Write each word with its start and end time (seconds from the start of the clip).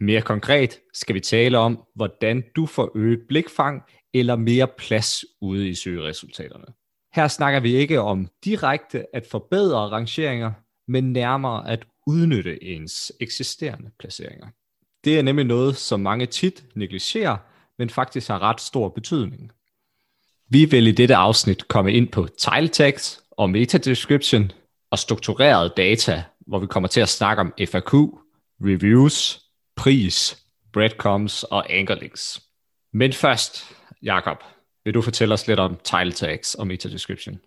Mere 0.00 0.22
konkret 0.22 0.80
skal 0.94 1.14
vi 1.14 1.20
tale 1.20 1.58
om, 1.58 1.82
hvordan 1.94 2.44
du 2.56 2.66
får 2.66 2.92
øget 2.94 3.20
blikfang 3.28 3.82
eller 4.14 4.36
mere 4.36 4.68
plads 4.78 5.24
ude 5.40 5.68
i 5.68 5.74
søgeresultaterne. 5.74 6.66
Her 7.14 7.28
snakker 7.28 7.60
vi 7.60 7.74
ikke 7.74 8.00
om 8.00 8.28
direkte 8.44 9.16
at 9.16 9.26
forbedre 9.26 9.78
rangeringer, 9.78 10.52
men 10.88 11.12
nærmere 11.12 11.68
at 11.68 11.86
udnytte 12.06 12.64
ens 12.64 13.12
eksisterende 13.20 13.90
placeringer. 13.98 14.46
Det 15.04 15.18
er 15.18 15.22
nemlig 15.22 15.46
noget, 15.46 15.76
som 15.76 16.00
mange 16.00 16.26
tit 16.26 16.64
negligerer, 16.74 17.36
men 17.78 17.90
faktisk 17.90 18.28
har 18.28 18.42
ret 18.42 18.60
stor 18.60 18.88
betydning. 18.88 19.50
Vi 20.48 20.64
vil 20.64 20.86
i 20.86 20.92
dette 20.92 21.16
afsnit 21.16 21.68
komme 21.68 21.92
ind 21.92 22.08
på 22.08 22.28
title 22.38 22.68
tags 22.68 23.22
og 23.30 23.50
meta 23.50 23.78
description 23.78 24.50
og 24.90 24.98
struktureret 24.98 25.76
data, 25.76 26.22
hvor 26.46 26.58
vi 26.58 26.66
kommer 26.66 26.88
til 26.88 27.00
at 27.00 27.08
snakke 27.08 27.40
om 27.40 27.52
FAQ, 27.68 27.92
reviews, 28.60 29.45
pris, 29.76 30.38
breadcrumbs 30.72 31.42
og 31.42 31.72
anchorlinks. 31.72 32.40
Men 32.92 33.12
først, 33.12 33.64
Jakob, 34.02 34.36
vil 34.84 34.94
du 34.94 35.02
fortælle 35.02 35.34
os 35.34 35.46
lidt 35.46 35.60
om 35.60 35.76
title 35.84 36.12
tags 36.12 36.54
og 36.54 36.66
meta 36.66 36.88
description? 36.88 37.40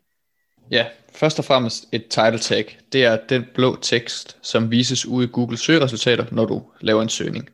Ja, 0.71 0.85
først 1.15 1.39
og 1.39 1.45
fremmest 1.45 1.85
et 1.91 2.07
title 2.07 2.39
tag. 2.39 2.77
Det 2.93 3.03
er 3.03 3.17
den 3.29 3.45
blå 3.55 3.77
tekst, 3.81 4.37
som 4.41 4.71
vises 4.71 5.05
ude 5.05 5.27
i 5.27 5.29
Google 5.31 5.57
søgeresultater, 5.57 6.25
når 6.31 6.45
du 6.45 6.63
laver 6.81 7.01
en 7.01 7.09
søgning. 7.09 7.49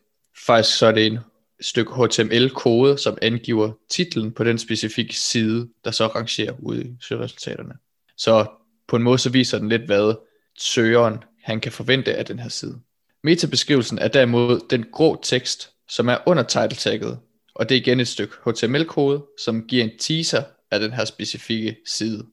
Faktisk 0.45 0.77
så 0.77 0.85
er 0.85 0.91
det 0.91 1.07
en 1.07 1.19
stykke 1.61 1.91
HTML-kode, 1.93 2.97
som 2.97 3.17
angiver 3.21 3.71
titlen 3.89 4.31
på 4.31 4.43
den 4.43 4.57
specifikke 4.57 5.15
side, 5.15 5.69
der 5.85 5.91
så 5.91 6.07
rangerer 6.07 6.53
ude 6.59 6.83
i 6.83 6.95
søgeresultaterne. 7.01 7.73
Så 8.17 8.45
på 8.87 8.95
en 8.95 9.03
måde 9.03 9.17
så 9.17 9.29
viser 9.29 9.59
den 9.59 9.69
lidt, 9.69 9.81
hvad 9.81 10.15
søgeren 10.59 11.23
han 11.43 11.59
kan 11.59 11.71
forvente 11.71 12.15
af 12.15 12.25
den 12.25 12.39
her 12.39 12.49
side. 12.49 12.79
Metabeskrivelsen 13.25 13.99
er 13.99 14.07
derimod 14.07 14.59
den 14.69 14.85
grå 14.91 15.21
tekst, 15.23 15.71
som 15.89 16.09
er 16.09 16.17
under 16.25 16.43
title 16.43 16.75
tagget, 16.77 17.19
og 17.55 17.69
det 17.69 17.75
er 17.75 17.81
igen 17.81 17.99
et 17.99 18.07
stykke 18.07 18.33
HTML-kode, 18.45 19.25
som 19.43 19.67
giver 19.67 19.83
en 19.83 19.91
teaser 19.99 20.43
af 20.71 20.79
den 20.79 20.93
her 20.93 21.05
specifikke 21.05 21.75
side. 21.85 22.25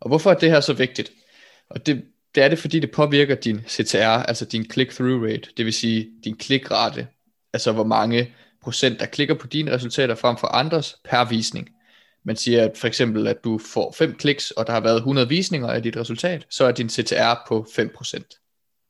Og 0.00 0.08
hvorfor 0.08 0.30
er 0.30 0.34
det 0.34 0.50
her 0.50 0.60
så 0.60 0.72
vigtigt? 0.72 1.12
Og 1.70 1.86
det, 1.86 2.04
det 2.34 2.42
er 2.42 2.48
det, 2.48 2.58
fordi 2.58 2.80
det 2.80 2.90
påvirker 2.90 3.34
din 3.34 3.60
CTR, 3.68 3.98
altså 3.98 4.44
din 4.44 4.66
click-through 4.72 5.24
rate, 5.24 5.50
det 5.56 5.64
vil 5.64 5.72
sige 5.72 6.08
din 6.24 6.36
klikrate, 6.36 7.06
altså 7.52 7.72
hvor 7.72 7.84
mange 7.84 8.34
procent, 8.62 9.00
der 9.00 9.06
klikker 9.06 9.34
på 9.34 9.46
dine 9.46 9.72
resultater 9.72 10.14
frem 10.14 10.36
for 10.36 10.46
andres 10.46 10.96
per 11.04 11.24
visning. 11.24 11.68
Man 12.24 12.36
siger 12.36 12.64
at 12.64 12.78
for 12.78 12.86
eksempel, 12.86 13.26
at 13.26 13.44
du 13.44 13.58
får 13.58 13.94
5 13.98 14.14
kliks, 14.14 14.50
og 14.50 14.66
der 14.66 14.72
har 14.72 14.80
været 14.80 14.96
100 14.96 15.28
visninger 15.28 15.68
af 15.68 15.82
dit 15.82 15.96
resultat, 15.96 16.46
så 16.50 16.64
er 16.64 16.72
din 16.72 16.88
CTR 16.88 17.44
på 17.48 17.66
5%. 17.68 18.12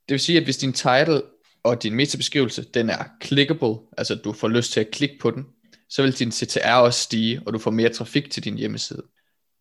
Det 0.08 0.12
vil 0.12 0.20
sige, 0.20 0.38
at 0.38 0.44
hvis 0.44 0.56
din 0.56 0.72
title 0.72 1.22
og 1.64 1.82
din 1.82 1.94
metabeskrivelse, 1.94 2.64
den 2.74 2.90
er 2.90 3.04
clickable, 3.24 3.74
altså 3.98 4.14
du 4.14 4.32
får 4.32 4.48
lyst 4.48 4.72
til 4.72 4.80
at 4.80 4.90
klikke 4.90 5.18
på 5.20 5.30
den, 5.30 5.44
så 5.90 6.02
vil 6.02 6.18
din 6.18 6.32
CTR 6.32 6.74
også 6.74 7.00
stige, 7.00 7.42
og 7.46 7.52
du 7.52 7.58
får 7.58 7.70
mere 7.70 7.88
trafik 7.88 8.30
til 8.30 8.44
din 8.44 8.58
hjemmeside. 8.58 9.02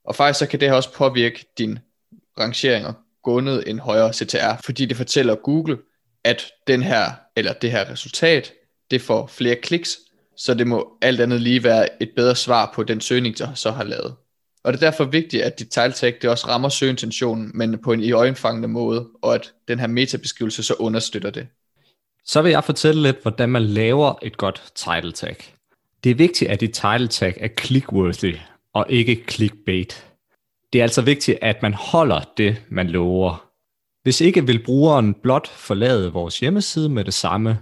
Og 0.05 0.15
faktisk 0.15 0.39
så 0.39 0.47
kan 0.47 0.59
det 0.59 0.69
her 0.69 0.75
også 0.75 0.93
påvirke 0.93 1.45
din 1.57 1.79
rangeringer 2.39 2.93
grundet 3.23 3.69
en 3.69 3.79
højere 3.79 4.13
CTR, 4.13 4.61
fordi 4.65 4.85
det 4.85 4.97
fortæller 4.97 5.35
Google, 5.35 5.77
at 6.23 6.45
den 6.67 6.83
her, 6.83 7.11
eller 7.35 7.53
det 7.53 7.71
her 7.71 7.91
resultat, 7.91 8.53
det 8.91 9.01
får 9.01 9.27
flere 9.27 9.55
kliks, 9.55 9.97
så 10.37 10.53
det 10.53 10.67
må 10.67 10.97
alt 11.01 11.21
andet 11.21 11.41
lige 11.41 11.63
være 11.63 12.03
et 12.03 12.09
bedre 12.15 12.35
svar 12.35 12.71
på 12.75 12.83
den 12.83 13.01
søgning, 13.01 13.37
der 13.37 13.53
så 13.53 13.71
har 13.71 13.83
lavet. 13.83 14.15
Og 14.63 14.73
det 14.73 14.83
er 14.83 14.89
derfor 14.89 15.05
vigtigt, 15.05 15.43
at 15.43 15.59
dit 15.59 15.69
title 15.69 15.91
tag 15.91 16.17
det 16.21 16.29
også 16.29 16.47
rammer 16.47 16.69
søgeintentionen, 16.69 17.51
men 17.53 17.81
på 17.81 17.91
en 17.91 18.03
i 18.03 18.11
øjenfangende 18.11 18.67
måde, 18.67 19.09
og 19.21 19.35
at 19.35 19.53
den 19.67 19.79
her 19.79 19.87
metabeskrivelse 19.87 20.63
så 20.63 20.73
understøtter 20.73 21.29
det. 21.29 21.47
Så 22.25 22.41
vil 22.41 22.51
jeg 22.51 22.63
fortælle 22.63 23.01
lidt, 23.01 23.21
hvordan 23.21 23.49
man 23.49 23.61
laver 23.61 24.13
et 24.21 24.37
godt 24.37 24.71
title 24.75 25.11
tag. 25.11 25.35
Det 26.03 26.09
er 26.09 26.15
vigtigt, 26.15 26.51
at 26.51 26.61
dit 26.61 26.73
title 26.73 27.07
tag 27.07 27.37
er 27.39 27.47
clickworthy 27.59 28.35
og 28.73 28.85
ikke 28.89 29.23
clickbait. 29.29 30.07
Det 30.73 30.79
er 30.79 30.83
altså 30.83 31.01
vigtigt, 31.01 31.37
at 31.41 31.61
man 31.61 31.73
holder 31.73 32.21
det, 32.37 32.61
man 32.69 32.89
lover. 32.89 33.49
Hvis 34.03 34.21
ikke 34.21 34.45
vil 34.45 34.63
brugeren 34.65 35.13
blot 35.13 35.47
forlade 35.47 36.13
vores 36.13 36.39
hjemmeside 36.39 36.89
med 36.89 37.03
det 37.05 37.13
samme, 37.13 37.59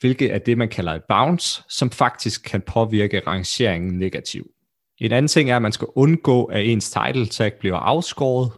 hvilket 0.00 0.34
er 0.34 0.38
det, 0.38 0.58
man 0.58 0.68
kalder 0.68 0.92
et 0.92 1.04
bounce, 1.08 1.62
som 1.68 1.90
faktisk 1.90 2.42
kan 2.44 2.60
påvirke 2.60 3.22
rangeringen 3.26 3.98
negativt. 3.98 4.50
En 4.98 5.12
anden 5.12 5.28
ting 5.28 5.50
er, 5.50 5.56
at 5.56 5.62
man 5.62 5.72
skal 5.72 5.88
undgå, 5.94 6.44
at 6.44 6.66
ens 6.66 6.90
title 6.90 7.26
tag 7.26 7.52
bliver 7.54 7.76
afskåret. 7.76 8.52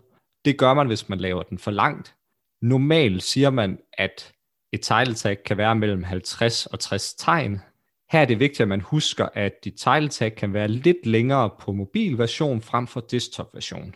Det 0.44 0.58
gør 0.58 0.74
man, 0.74 0.86
hvis 0.86 1.08
man 1.08 1.18
laver 1.18 1.42
den 1.42 1.58
for 1.58 1.70
langt. 1.70 2.14
Normalt 2.62 3.22
siger 3.22 3.50
man, 3.50 3.78
at 3.98 4.32
et 4.72 4.80
title 4.80 5.14
tag 5.14 5.42
kan 5.44 5.56
være 5.56 5.74
mellem 5.74 6.02
50 6.02 6.66
og 6.66 6.80
60 6.80 7.14
tegn. 7.14 7.60
Her 8.10 8.20
er 8.20 8.24
det 8.24 8.40
vigtigt, 8.40 8.60
at 8.60 8.68
man 8.68 8.80
husker, 8.80 9.28
at 9.34 9.52
dit 9.64 9.74
title 9.74 10.08
tag 10.08 10.34
kan 10.34 10.52
være 10.52 10.68
lidt 10.68 11.06
længere 11.06 11.50
på 11.60 11.72
mobilversion 11.72 12.62
frem 12.62 12.86
for 12.86 13.00
desktop-version. 13.00 13.94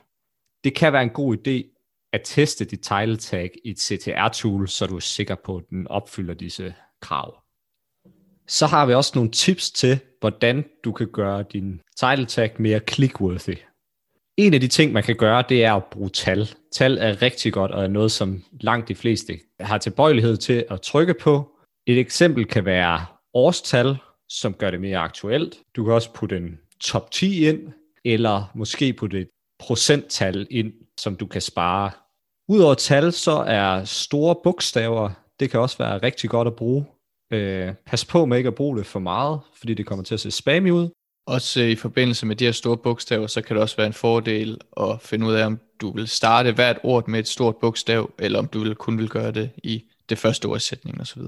Det 0.65 0.75
kan 0.75 0.93
være 0.93 1.03
en 1.03 1.11
god 1.11 1.37
idé 1.37 1.77
at 2.13 2.21
teste 2.25 2.65
dit 2.65 2.81
title 2.81 3.17
tag 3.17 3.51
i 3.65 3.71
et 3.71 3.79
CTR-tool, 3.79 4.69
så 4.69 4.87
du 4.87 4.97
er 4.97 5.01
sikker 5.01 5.35
på, 5.35 5.57
at 5.57 5.65
den 5.71 5.89
opfylder 5.89 6.35
disse 6.35 6.75
krav. 7.01 7.43
Så 8.47 8.67
har 8.67 8.87
vi 8.87 8.95
også 8.95 9.13
nogle 9.15 9.31
tips 9.31 9.71
til, 9.71 10.01
hvordan 10.21 10.65
du 10.85 10.93
kan 10.93 11.09
gøre 11.13 11.45
din 11.53 11.81
title 11.97 12.27
tag 12.27 12.55
mere 12.59 12.81
clickworthy. 12.91 13.57
En 14.39 14.55
af 14.55 14.61
de 14.61 14.69
ting, 14.69 14.93
man 14.93 15.03
kan 15.03 15.17
gøre, 15.17 15.45
det 15.49 15.65
er 15.65 15.75
at 15.75 15.85
bruge 15.85 16.11
tal. 16.11 16.49
Tal 16.73 16.99
er 16.99 17.23
rigtig 17.23 17.53
godt, 17.53 17.71
og 17.71 17.83
er 17.83 17.89
noget, 17.89 18.13
som 18.13 18.45
langt 18.61 18.89
de 18.89 18.95
fleste 18.95 19.39
har 19.61 19.79
tilbøjelighed 19.79 20.37
til 20.37 20.65
at 20.71 20.81
trykke 20.81 21.15
på. 21.15 21.51
Et 21.87 21.99
eksempel 21.99 22.47
kan 22.47 22.65
være 22.65 23.07
årstal, 23.35 23.97
som 24.29 24.55
gør 24.55 24.71
det 24.71 24.81
mere 24.81 24.99
aktuelt. 24.99 25.59
Du 25.77 25.85
kan 25.85 25.93
også 25.93 26.13
putte 26.13 26.37
en 26.37 26.59
top 26.81 27.11
10 27.11 27.49
ind, 27.49 27.73
eller 28.05 28.53
måske 28.55 28.93
putte 28.93 29.21
et 29.21 29.29
procenttal 29.59 30.47
ind, 30.51 30.73
som 30.99 31.17
du 31.17 31.27
kan 31.27 31.41
spare. 31.41 31.91
Udover 32.49 32.75
tal, 32.75 33.13
så 33.13 33.33
er 33.33 33.85
store 33.85 34.37
bogstaver, 34.45 35.11
det 35.41 35.51
kan 35.51 35.61
også 35.61 35.79
være 35.79 35.99
rigtig 35.99 36.31
godt 36.31 36.49
at 36.49 36.57
bruge. 36.57 36.87
Øh, 37.33 37.75
pas 37.87 38.05
på 38.05 38.27
med 38.27 38.37
ikke 38.37 38.49
at 38.49 38.55
bruge 38.55 38.79
det 38.79 38.87
for 38.87 39.01
meget, 39.01 39.41
fordi 39.55 39.75
det 39.75 39.87
kommer 39.87 40.05
til 40.05 40.15
at 40.15 40.21
se 40.21 40.31
spammy 40.31 40.71
ud. 40.71 40.89
Også 41.27 41.61
øh, 41.61 41.69
i 41.69 41.75
forbindelse 41.75 42.27
med 42.27 42.37
de 42.37 42.45
her 42.45 42.53
store 42.53 42.77
bogstaver, 42.77 43.27
så 43.27 43.43
kan 43.43 43.57
det 43.57 43.63
også 43.63 43.77
være 43.77 43.87
en 43.87 43.93
fordel 43.93 44.59
at 44.81 45.01
finde 45.01 45.27
ud 45.27 45.33
af, 45.35 45.47
om 45.47 45.61
du 45.81 45.93
vil 45.93 46.09
starte 46.09 46.53
hvert 46.53 46.79
ord 46.83 47.09
med 47.09 47.19
et 47.19 47.29
stort 47.29 47.57
bogstav, 47.57 48.11
eller 48.19 48.39
om 48.39 48.47
du 48.47 48.59
vil 48.59 48.75
kun 48.75 48.99
vil 48.99 49.09
gøre 49.09 49.31
det 49.31 49.51
i 49.57 49.85
det 50.09 50.19
første 50.19 50.47
ord 50.47 50.57
i 50.57 50.61
sætningen 50.61 51.01
osv. 51.01 51.23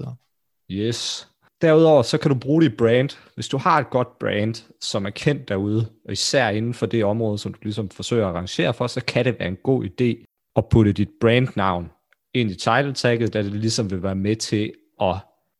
Yes. 0.71 1.29
Derudover 1.61 2.01
så 2.01 2.17
kan 2.17 2.31
du 2.31 2.37
bruge 2.37 2.61
dit 2.61 2.77
brand. 2.77 3.09
Hvis 3.35 3.47
du 3.47 3.57
har 3.57 3.79
et 3.79 3.89
godt 3.89 4.19
brand, 4.19 4.55
som 4.81 5.05
er 5.05 5.09
kendt 5.09 5.49
derude, 5.49 5.87
og 6.05 6.11
især 6.11 6.49
inden 6.49 6.73
for 6.73 6.85
det 6.85 7.05
område, 7.05 7.37
som 7.37 7.53
du 7.53 7.59
ligesom 7.63 7.89
forsøger 7.89 8.27
at 8.27 8.29
arrangere 8.29 8.73
for, 8.73 8.87
så 8.87 9.05
kan 9.05 9.25
det 9.25 9.39
være 9.39 9.47
en 9.47 9.57
god 9.63 9.85
idé 9.85 10.25
at 10.55 10.69
putte 10.69 10.93
dit 10.93 11.09
brandnavn 11.21 11.91
ind 12.33 12.51
i 12.51 12.55
title 12.55 12.93
tagget, 12.93 13.33
da 13.33 13.43
det 13.43 13.51
ligesom 13.51 13.91
vil 13.91 14.03
være 14.03 14.15
med 14.15 14.35
til 14.35 14.73
at 15.01 15.15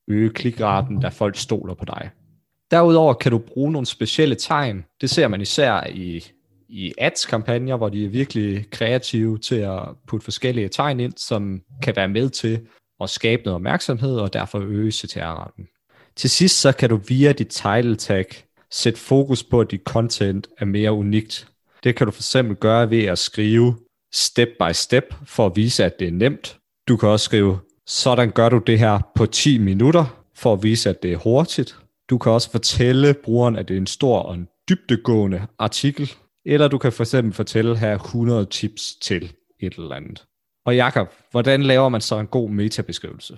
øge 0.08 0.30
klikraten, 0.30 1.00
da 1.00 1.08
folk 1.08 1.36
stoler 1.36 1.74
på 1.74 1.86
dig. 1.86 2.10
Derudover 2.72 3.14
kan 3.14 3.32
du 3.32 3.38
bruge 3.38 3.72
nogle 3.72 3.86
specielle 3.86 4.36
tegn. 4.36 4.86
Det 5.02 5.10
ser 5.10 5.28
man 5.28 5.42
især 5.42 5.88
i, 5.90 6.26
i 6.70 6.94
ads-kampagner, 6.98 7.78
hvor 7.78 7.90
de 7.90 8.06
er 8.06 8.10
virkelig 8.10 8.72
kreative 8.72 9.38
til 9.38 9.56
at 9.56 9.82
putte 10.08 10.24
forskellige 10.24 10.70
tegn 10.70 11.00
ind, 11.00 11.14
som 11.18 11.62
kan 11.84 11.96
være 11.96 12.10
med 12.10 12.30
til 12.30 12.60
at 13.02 13.10
skabe 13.10 13.42
noget 13.44 13.56
opmærksomhed 13.56 14.20
og 14.20 14.34
derfor 14.34 14.60
øge 14.60 14.92
CTR-retten. 14.92 15.68
Til 16.16 16.30
sidst 16.30 16.62
så 16.62 16.72
kan 16.72 16.90
du 16.90 16.96
via 17.08 17.32
dit 17.32 17.48
title 17.48 17.96
tag 17.96 18.26
sætte 18.72 19.00
fokus 19.00 19.44
på, 19.44 19.62
at 19.62 19.72
dit 19.72 19.82
content 19.84 20.48
er 20.58 20.66
mere 20.66 20.92
unikt. 20.92 21.48
Det 21.84 21.96
kan 21.96 22.08
du 22.08 22.12
for 22.12 22.20
eksempel 22.20 22.56
gøre 22.56 22.90
ved 22.90 23.04
at 23.04 23.18
skrive 23.18 23.76
step 24.14 24.50
by 24.60 24.72
step 24.74 25.14
for 25.26 25.46
at 25.46 25.52
vise, 25.56 25.86
at 25.86 26.00
det 26.00 26.08
er 26.08 26.12
nemt. 26.12 26.58
Du 26.88 26.98
kan 26.98 27.10
også 27.10 27.24
skrive, 27.24 27.60
sådan 27.88 28.32
gør 28.32 28.50
du 28.50 28.58
det 28.58 28.80
her 28.80 29.00
på 29.16 29.26
10 29.26 29.58
minutter 29.58 30.24
for 30.36 30.54
at 30.54 30.64
vise, 30.64 30.90
at 30.90 31.04
det 31.04 31.14
er 31.14 31.18
hurtigt. 31.18 31.78
Du 32.10 32.18
kan 32.18 32.32
også 32.32 32.52
fortælle 32.52 33.14
brugeren, 33.14 33.56
at 33.56 33.68
det 33.68 33.74
er 33.74 33.78
en 33.78 33.88
stor 33.88 34.20
og 34.20 34.36
en 34.36 34.48
dybdegående 34.70 35.48
artikel. 35.60 36.12
Eller 36.46 36.68
du 36.68 36.78
kan 36.78 36.92
for 36.92 37.04
eksempel 37.04 37.34
fortælle 37.34 37.78
her 37.78 37.96
100 37.96 38.46
tips 38.46 38.96
til 39.02 39.34
et 39.60 39.74
eller 39.74 39.96
andet. 39.96 40.26
Og 40.66 40.76
Jakob, 40.76 41.14
hvordan 41.32 41.64
laver 41.64 41.90
man 41.90 42.02
så 42.02 42.20
en 42.20 42.28
god 42.28 42.50
metabeskrivelse? 42.50 43.38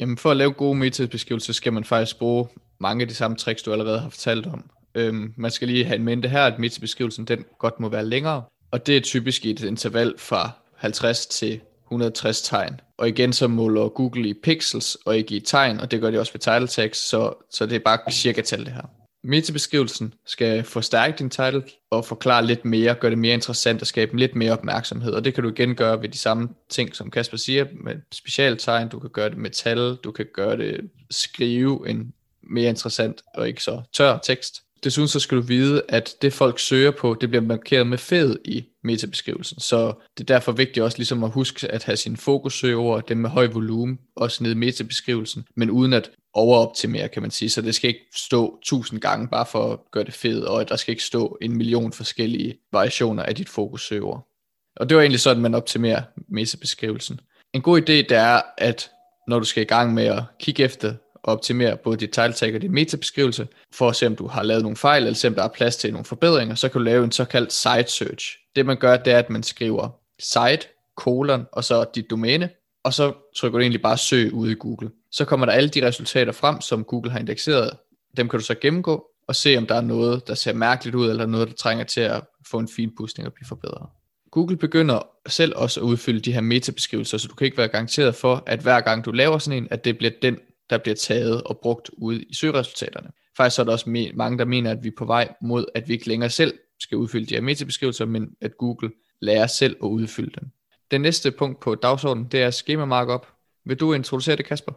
Jamen 0.00 0.18
for 0.18 0.30
at 0.30 0.36
lave 0.36 0.52
gode 0.52 0.78
metabeskrivelser, 0.78 1.52
skal 1.52 1.72
man 1.72 1.84
faktisk 1.84 2.18
bruge 2.18 2.48
mange 2.80 3.02
af 3.02 3.08
de 3.08 3.14
samme 3.14 3.36
tricks, 3.36 3.62
du 3.62 3.72
allerede 3.72 4.00
har 4.00 4.08
fortalt 4.08 4.46
om. 4.46 4.70
Øhm, 4.94 5.34
man 5.36 5.50
skal 5.50 5.68
lige 5.68 5.84
have 5.84 5.96
en 5.96 6.04
mente 6.04 6.28
her, 6.28 6.42
at 6.42 6.58
meta-beskrivelsen 6.58 7.24
den 7.24 7.44
godt 7.58 7.80
må 7.80 7.88
være 7.88 8.06
længere, 8.06 8.42
og 8.70 8.86
det 8.86 8.96
er 8.96 9.00
typisk 9.00 9.44
i 9.44 9.50
et 9.50 9.62
interval 9.64 10.14
fra 10.18 10.50
50 10.76 11.26
til 11.26 11.60
160 11.92 12.42
tegn. 12.42 12.80
Og 12.98 13.08
igen 13.08 13.32
så 13.32 13.48
måler 13.48 13.88
Google 13.88 14.28
i 14.28 14.34
pixels 14.42 14.94
og 14.94 15.16
ikke 15.16 15.36
i 15.36 15.40
tegn, 15.40 15.80
og 15.80 15.90
det 15.90 16.00
gør 16.00 16.10
de 16.10 16.20
også 16.20 16.32
ved 16.32 16.40
title 16.40 16.68
tags, 16.68 16.98
så, 16.98 17.46
så 17.50 17.66
det 17.66 17.76
er 17.76 17.80
bare 17.84 18.12
cirka 18.12 18.40
tal 18.40 18.64
det 18.64 18.72
her. 18.72 18.90
Metabeskrivelsen 19.24 20.14
skal 20.26 20.64
forstærke 20.64 21.18
din 21.18 21.30
title 21.30 21.62
og 21.90 22.04
forklare 22.04 22.46
lidt 22.46 22.64
mere, 22.64 22.94
gøre 22.94 23.10
det 23.10 23.18
mere 23.18 23.34
interessant 23.34 23.80
og 23.80 23.86
skabe 23.86 24.18
lidt 24.18 24.34
mere 24.34 24.52
opmærksomhed. 24.52 25.12
Og 25.12 25.24
det 25.24 25.34
kan 25.34 25.42
du 25.42 25.50
igen 25.50 25.74
gøre 25.74 26.02
ved 26.02 26.08
de 26.08 26.18
samme 26.18 26.48
ting, 26.70 26.96
som 26.96 27.10
Kasper 27.10 27.36
siger, 27.36 27.66
med 27.84 27.94
specialtegn. 28.12 28.88
Du 28.88 28.98
kan 28.98 29.10
gøre 29.10 29.30
det 29.30 29.38
med 29.38 29.50
tal, 29.50 29.96
du 29.96 30.12
kan 30.12 30.26
gøre 30.34 30.56
det 30.56 30.90
skrive 31.10 31.88
en 31.88 32.12
mere 32.42 32.68
interessant 32.68 33.22
og 33.34 33.48
ikke 33.48 33.62
så 33.62 33.82
tør 33.92 34.18
tekst. 34.18 34.62
Desuden 34.84 35.08
så 35.08 35.20
skal 35.20 35.36
du 35.36 35.42
vide, 35.42 35.82
at 35.88 36.14
det 36.22 36.32
folk 36.32 36.58
søger 36.58 36.90
på, 36.90 37.16
det 37.20 37.28
bliver 37.28 37.42
markeret 37.42 37.86
med 37.86 37.98
fed 37.98 38.38
i 38.44 38.64
metabeskrivelsen. 38.84 39.60
Så 39.60 39.92
det 40.18 40.30
er 40.30 40.34
derfor 40.34 40.52
vigtigt 40.52 40.84
også 40.84 40.98
ligesom 40.98 41.24
at 41.24 41.30
huske 41.30 41.70
at 41.70 41.84
have 41.84 41.96
sine 41.96 42.16
fokussøgeord, 42.16 43.06
dem 43.06 43.16
med 43.16 43.30
høj 43.30 43.46
volumen, 43.46 43.98
også 44.16 44.42
nede 44.42 44.54
i 44.54 44.56
metabeskrivelsen, 44.56 45.44
men 45.56 45.70
uden 45.70 45.92
at 45.92 46.10
overoptimere, 46.34 47.08
kan 47.08 47.22
man 47.22 47.30
sige. 47.30 47.50
Så 47.50 47.62
det 47.62 47.74
skal 47.74 47.88
ikke 47.88 48.06
stå 48.14 48.58
tusind 48.64 49.00
gange 49.00 49.28
bare 49.28 49.46
for 49.46 49.72
at 49.72 49.78
gøre 49.90 50.04
det 50.04 50.14
fedt, 50.14 50.44
og 50.44 50.68
der 50.68 50.76
skal 50.76 50.92
ikke 50.92 51.04
stå 51.04 51.38
en 51.42 51.56
million 51.56 51.92
forskellige 51.92 52.58
variationer 52.72 53.22
af 53.22 53.34
dit 53.34 53.48
fokussøgeord. 53.48 54.28
Og 54.76 54.88
det 54.88 54.96
var 54.96 55.02
egentlig 55.02 55.20
sådan, 55.20 55.42
man 55.42 55.54
optimerer 55.54 56.02
metabeskrivelsen. 56.28 57.20
En 57.52 57.62
god 57.62 57.80
idé 57.80 57.92
det 57.92 58.12
er, 58.12 58.40
at 58.58 58.90
når 59.28 59.38
du 59.38 59.44
skal 59.44 59.62
i 59.62 59.66
gang 59.66 59.94
med 59.94 60.04
at 60.04 60.22
kigge 60.40 60.62
efter 60.62 60.94
optimere 61.24 61.76
både 61.76 61.96
dit 61.96 62.10
title 62.10 62.32
tag 62.32 62.54
og 62.54 62.62
din 62.62 62.72
metabeskrivelse, 62.72 63.48
for 63.72 63.88
at 63.88 63.96
se 63.96 64.06
om 64.06 64.16
du 64.16 64.26
har 64.26 64.42
lavet 64.42 64.62
nogle 64.62 64.76
fejl, 64.76 65.02
eller 65.02 65.14
se 65.14 65.28
om 65.28 65.34
der 65.34 65.42
er 65.42 65.48
plads 65.48 65.76
til 65.76 65.92
nogle 65.92 66.04
forbedringer, 66.04 66.54
så 66.54 66.68
kan 66.68 66.78
du 66.78 66.84
lave 66.84 67.04
en 67.04 67.12
såkaldt 67.12 67.52
site 67.52 67.92
search. 67.92 68.36
Det 68.56 68.66
man 68.66 68.76
gør, 68.76 68.96
det 68.96 69.12
er, 69.12 69.18
at 69.18 69.30
man 69.30 69.42
skriver 69.42 69.88
site, 70.18 70.68
kolon, 70.96 71.46
og 71.52 71.64
så 71.64 71.84
dit 71.94 72.10
domæne, 72.10 72.50
og 72.84 72.94
så 72.94 73.12
trykker 73.36 73.58
du 73.58 73.62
egentlig 73.62 73.82
bare 73.82 73.98
søg 73.98 74.34
ude 74.34 74.52
i 74.52 74.54
Google. 74.54 74.90
Så 75.10 75.24
kommer 75.24 75.46
der 75.46 75.52
alle 75.52 75.68
de 75.68 75.86
resultater 75.86 76.32
frem, 76.32 76.60
som 76.60 76.84
Google 76.84 77.10
har 77.10 77.18
indekseret. 77.18 77.70
Dem 78.16 78.28
kan 78.28 78.38
du 78.38 78.44
så 78.44 78.54
gennemgå, 78.60 79.06
og 79.28 79.36
se 79.36 79.56
om 79.56 79.66
der 79.66 79.74
er 79.74 79.80
noget, 79.80 80.28
der 80.28 80.34
ser 80.34 80.52
mærkeligt 80.52 80.96
ud, 80.96 81.10
eller 81.10 81.26
noget, 81.26 81.48
der 81.48 81.54
trænger 81.54 81.84
til 81.84 82.00
at 82.00 82.22
få 82.50 82.58
en 82.58 82.68
fin 82.68 82.90
pudsning 82.96 83.26
og 83.26 83.32
blive 83.32 83.46
forbedret. 83.46 83.86
Google 84.30 84.56
begynder 84.56 85.08
selv 85.26 85.52
også 85.56 85.80
at 85.80 85.84
udfylde 85.84 86.20
de 86.20 86.32
her 86.32 86.40
metabeskrivelser, 86.40 87.18
så 87.18 87.28
du 87.28 87.34
kan 87.34 87.44
ikke 87.44 87.58
være 87.58 87.68
garanteret 87.68 88.14
for, 88.14 88.42
at 88.46 88.60
hver 88.60 88.80
gang 88.80 89.04
du 89.04 89.12
laver 89.12 89.38
sådan 89.38 89.62
en, 89.62 89.68
at 89.70 89.84
det 89.84 89.98
bliver 89.98 90.12
den 90.22 90.36
der 90.70 90.78
bliver 90.78 90.94
taget 90.94 91.42
og 91.42 91.58
brugt 91.62 91.90
ude 91.92 92.22
i 92.22 92.34
søgeresultaterne. 92.34 93.10
Faktisk 93.36 93.58
er 93.58 93.64
der 93.64 93.72
også 93.72 94.10
mange, 94.14 94.38
der 94.38 94.44
mener, 94.44 94.70
at 94.70 94.82
vi 94.82 94.88
er 94.88 94.92
på 94.98 95.04
vej 95.04 95.34
mod, 95.42 95.64
at 95.74 95.88
vi 95.88 95.92
ikke 95.92 96.08
længere 96.08 96.30
selv 96.30 96.54
skal 96.80 96.98
udfylde 96.98 97.26
de 97.26 97.34
her 97.34 97.40
metabeskrivelser, 97.40 98.04
men 98.04 98.28
at 98.40 98.56
Google 98.58 98.90
lærer 99.20 99.46
selv 99.46 99.76
at 99.82 99.86
udfylde 99.86 100.40
dem. 100.40 100.50
Det 100.90 101.00
næste 101.00 101.30
punkt 101.30 101.60
på 101.60 101.74
dagsordenen, 101.74 102.28
det 102.32 102.42
er 102.42 102.50
schema 102.50 102.84
markup. 102.84 103.26
Vil 103.64 103.80
du 103.80 103.92
introducere 103.92 104.36
det, 104.36 104.44
Kasper? 104.46 104.72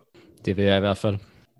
Det 0.45 0.57
vil 0.57 0.65
jeg 0.65 0.77
i 0.77 0.79
hvert 0.79 0.97
fald. 0.97 1.17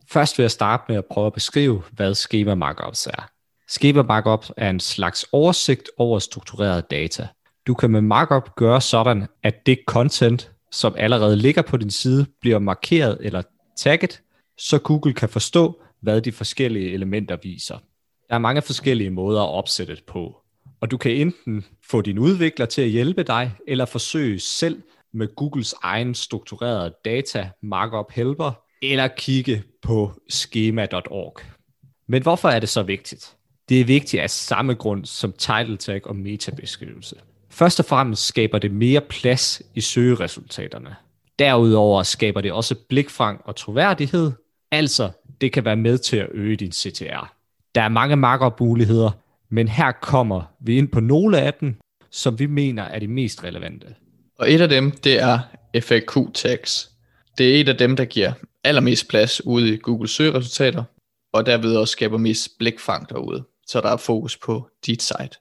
Først 0.10 0.38
vil 0.38 0.44
jeg 0.44 0.52
starte 0.52 0.84
med 0.88 0.98
at 0.98 1.06
prøve 1.06 1.28
at 1.28 1.34
beskrive, 1.34 1.84
hvad 1.92 2.16
schema 2.16 2.56
markups 2.56 3.08
er. 3.08 3.30
Schema 3.68 4.02
markup 4.02 4.46
er 4.58 4.70
en 4.70 4.80
slags 4.80 5.26
oversigt 5.32 5.90
over 5.98 6.20
struktureret 6.20 6.92
data. 6.92 7.28
Du 7.68 7.74
kan 7.74 7.92
med 7.92 8.02
markup 8.02 8.56
gøre 8.56 8.82
sådan, 8.82 9.28
at 9.44 9.66
det 9.66 9.80
content, 9.88 10.52
som 10.72 10.96
allerede 10.98 11.36
ligger 11.36 11.62
på 11.62 11.78
din 11.78 11.92
side, 11.92 12.26
bliver 12.42 12.60
markeret 12.60 13.18
eller 13.20 13.42
tagget, 13.76 14.22
så 14.58 14.80
Google 14.80 15.14
kan 15.14 15.30
forstå, 15.30 15.82
hvad 16.02 16.22
de 16.22 16.32
forskellige 16.32 16.94
elementer 16.94 17.38
viser. 17.44 17.78
Der 18.30 18.36
er 18.36 18.40
mange 18.40 18.62
forskellige 18.62 19.10
måder 19.10 19.42
at 19.42 19.50
opsætte 19.50 19.96
det 19.96 20.04
på, 20.04 20.38
og 20.82 20.92
du 20.92 20.98
kan 20.98 21.12
enten 21.12 21.66
få 21.90 22.02
din 22.02 22.20
udvikler 22.20 22.66
til 22.66 22.82
at 22.82 22.90
hjælpe 22.90 23.24
dig, 23.24 23.52
eller 23.68 23.86
forsøge 23.86 24.40
selv 24.40 24.82
med 25.14 25.36
Googles 25.36 25.76
egen 25.84 26.16
strukturerede 26.16 26.94
data 27.06 27.50
markup 27.62 28.12
helper, 28.12 28.52
eller 28.82 29.08
kigge 29.08 29.64
på 29.82 30.12
schema.org. 30.30 31.40
Men 32.08 32.22
hvorfor 32.22 32.50
er 32.50 32.60
det 32.60 32.70
så 32.70 32.84
vigtigt? 32.84 33.36
Det 33.70 33.82
er 33.82 33.86
vigtigt 33.86 34.24
af 34.24 34.30
samme 34.30 34.74
grund 34.74 35.06
som 35.06 35.32
title 35.32 35.78
tag 35.78 36.08
og 36.08 36.16
metabeskrivelse. 36.16 37.16
Først 37.50 37.80
og 37.80 37.86
fremmest 37.86 38.28
skaber 38.28 38.60
det 38.60 38.72
mere 38.72 39.02
plads 39.02 39.62
i 39.76 39.82
søgeresultaterne. 39.82 40.96
Derudover 41.40 42.04
skaber 42.04 42.42
det 42.42 42.52
også 42.52 42.76
blikfang 42.90 43.42
og 43.46 43.56
troværdighed, 43.56 44.32
altså 44.72 45.10
det 45.42 45.52
kan 45.52 45.66
være 45.66 45.76
med 45.76 45.98
til 45.98 46.18
at 46.18 46.28
øge 46.32 46.56
din 46.56 46.72
CTR. 46.72 47.34
Der 47.76 47.82
er 47.82 47.90
mange 47.90 48.16
markup-muligheder, 48.16 49.12
men 49.50 49.68
her 49.68 49.92
kommer 49.92 50.42
vi 50.60 50.78
ind 50.78 50.88
på 50.88 51.00
nogle 51.00 51.40
af 51.40 51.54
dem, 51.54 51.76
som 52.12 52.40
vi 52.40 52.46
mener 52.46 52.84
er 52.84 53.00
de 53.00 53.08
mest 53.08 53.44
relevante. 53.44 53.88
Og 54.40 54.52
et 54.52 54.62
af 54.62 54.70
dem, 54.70 54.92
det 54.92 55.22
er 55.22 55.40
FAQ 55.82 56.34
tags. 56.34 56.92
Det 57.38 57.56
er 57.56 57.62
et 57.62 57.70
af 57.70 57.78
dem, 57.78 57.96
der 57.96 58.06
giver 58.06 58.32
allermest 58.64 59.08
plads 59.08 59.46
ude 59.46 59.74
i 59.74 59.78
Google 59.78 60.08
søgeresultater, 60.08 60.84
og 61.34 61.46
derved 61.46 61.76
også 61.76 61.92
skaber 61.92 62.18
mest 62.18 62.58
blikfang 62.60 63.10
derude, 63.10 63.44
så 63.68 63.82
der 63.82 63.90
er 63.90 63.98
fokus 63.98 64.38
på 64.38 64.70
dit 64.86 65.04
site. 65.04 65.38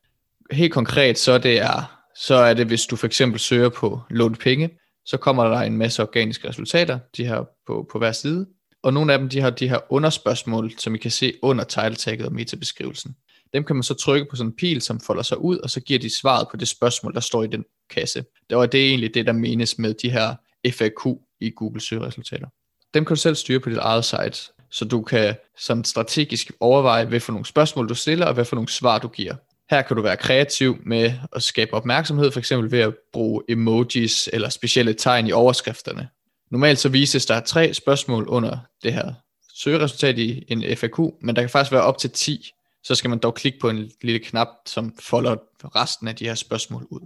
Helt 0.53 0.73
konkret, 0.73 1.19
så, 1.19 1.39
det 1.39 1.61
er, 1.61 2.05
så 2.17 2.35
er 2.35 2.55
det, 2.55 2.67
hvis 2.67 2.87
du 2.87 2.97
for 2.97 3.07
eksempel 3.07 3.41
søger 3.41 3.69
på 3.69 4.01
lånt 4.11 4.39
penge, 4.39 4.71
så 5.07 5.17
kommer 5.17 5.45
der 5.45 5.59
en 5.59 5.77
masse 5.77 6.03
organiske 6.03 6.49
resultater, 6.49 6.99
de 7.17 7.27
her 7.27 7.45
på, 7.67 7.89
på 7.93 7.99
hver 7.99 8.13
side, 8.13 8.47
og 8.83 8.93
nogle 8.93 9.13
af 9.13 9.19
dem, 9.19 9.29
de 9.29 9.41
har 9.41 9.51
de 9.51 9.69
her 9.69 9.79
underspørgsmål, 9.93 10.79
som 10.79 10.95
I 10.95 10.99
kan 10.99 11.11
se 11.11 11.33
under 11.43 11.65
title 11.65 12.27
og 12.27 12.33
metabeskrivelsen. 12.33 13.17
Dem 13.55 13.65
kan 13.65 13.77
man 13.77 13.83
så 13.83 13.95
trykke 13.95 14.27
på 14.31 14.37
sådan 14.37 14.51
en 14.51 14.57
pil, 14.57 14.83
som 14.83 15.01
folder 15.01 15.23
sig 15.23 15.39
ud, 15.39 15.59
og 15.59 15.71
så 15.71 15.81
giver 15.81 15.99
de 15.99 16.19
svaret 16.21 16.49
på 16.51 16.57
det 16.57 16.69
spørgsmål, 16.69 17.15
der 17.15 17.21
står 17.21 17.43
i 17.43 17.47
den 17.47 17.65
kasse. 17.91 18.25
Det 18.51 18.59
var 18.59 18.67
det 18.67 18.89
egentlig 18.89 19.15
det, 19.15 19.27
der 19.27 19.33
menes 19.33 19.79
med 19.79 19.95
de 19.95 20.11
her 20.11 20.35
FAQ 20.71 21.19
i 21.41 21.51
Google 21.51 21.81
søgeresultater. 21.81 22.47
Dem 22.95 23.05
kan 23.05 23.15
du 23.15 23.21
selv 23.21 23.35
styre 23.35 23.61
på 23.61 23.71
dit 23.71 23.79
eget 23.79 24.05
site, 24.05 24.53
så 24.71 24.85
du 24.85 25.03
kan 25.03 25.35
sådan 25.59 25.85
strategisk 25.85 26.53
overveje, 26.61 27.05
hvad 27.05 27.21
for 27.21 27.33
nogle 27.33 27.47
spørgsmål 27.47 27.89
du 27.89 27.95
stiller, 27.95 28.27
og 28.27 28.35
hvad 28.35 28.45
for 28.45 28.57
nogle 28.57 28.69
svar 28.69 28.99
du 28.99 29.09
giver. 29.09 29.35
Her 29.71 29.83
kan 29.83 29.97
du 29.97 30.03
være 30.03 30.17
kreativ 30.17 30.77
med 30.87 31.13
at 31.33 31.43
skabe 31.43 31.75
opmærksomhed, 31.75 32.31
for 32.31 32.39
eksempel 32.39 32.71
ved 32.71 32.81
at 32.81 32.95
bruge 33.13 33.43
emojis 33.49 34.29
eller 34.33 34.49
specielle 34.49 34.95
tegn 34.95 35.27
i 35.27 35.33
overskrifterne. 35.33 36.09
Normalt 36.51 36.79
så 36.79 36.89
vises 36.89 37.27
der 37.27 37.41
tre 37.41 37.75
spørgsmål 37.75 38.29
under 38.29 38.59
det 38.83 38.93
her 38.93 39.15
søgeresultat 39.55 40.19
i 40.19 40.45
en 40.49 40.77
FAQ, 40.77 40.99
men 41.21 41.37
der 41.37 41.43
kan 41.43 41.51
faktisk 41.51 41.73
være 41.73 41.83
op 41.83 41.99
til 41.99 42.11
10. 42.11 42.51
Så 42.85 42.95
skal 42.95 43.11
man 43.11 43.19
dog 43.19 43.35
klikke 43.35 43.59
på 43.59 43.69
en 43.69 43.91
lille 44.03 44.19
knap, 44.19 44.49
som 44.67 44.97
folder 45.01 45.37
resten 45.77 46.09
af 46.09 46.17
de 46.17 46.25
her 46.25 46.35
spørgsmål 46.35 46.87
ud. 46.91 47.01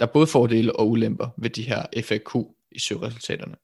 Der 0.00 0.06
er 0.06 0.10
både 0.10 0.26
fordele 0.26 0.76
og 0.76 0.90
ulemper 0.90 1.28
ved 1.38 1.50
de 1.50 1.62
her 1.62 1.82
FAQ 2.02 2.34
i 2.72 2.78
søgeresultaterne. 2.78 3.54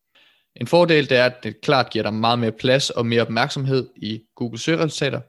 En 0.56 0.66
fordel 0.66 1.10
det 1.10 1.18
er, 1.18 1.26
at 1.26 1.42
det 1.42 1.60
klart 1.60 1.90
giver 1.90 2.02
dig 2.02 2.14
meget 2.14 2.38
mere 2.38 2.52
plads 2.52 2.90
og 2.90 3.06
mere 3.06 3.22
opmærksomhed 3.22 3.88
i 3.96 4.20
Google 4.36 4.58
søgeresultater, 4.58 5.20